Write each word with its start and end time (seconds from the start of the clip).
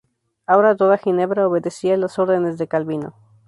Ahora 0.47 0.75
toda 0.75 0.97
Ginebra 0.97 1.47
obedecía 1.47 1.95
las 1.95 2.17
órdenes 2.17 2.57
de 2.57 2.67
Calvino. 2.67 3.13